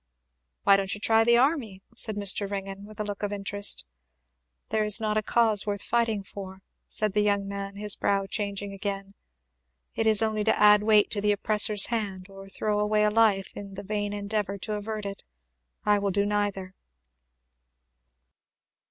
[0.63, 2.49] "Why don't you try the army?" said Mr.
[2.49, 3.85] Ringgan with a look of interest.
[4.69, 8.73] "There is not a cause worth fighting for," said the young man, his brow changing
[8.73, 9.13] again.
[9.93, 13.75] "It is only to add weight to the oppressor's hand, or throw away life in
[13.75, 15.23] the vain endeavour to avert it.
[15.85, 16.73] I will do neither."